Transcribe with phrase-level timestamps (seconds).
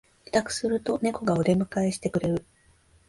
[0.25, 2.43] 帰宅するとネコがお出迎えしてくれる